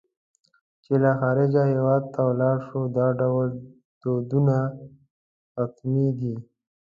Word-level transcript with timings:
چې 0.83 0.93
له 1.03 1.11
خارجه 1.19 1.63
هېواد 1.73 2.03
ته 2.13 2.19
ولاړ 2.29 2.57
شو 2.67 2.81
دا 2.97 3.07
ډول 3.21 3.49
دردونه 4.03 4.57
حتمي 5.55 6.09
دي. 6.19 6.35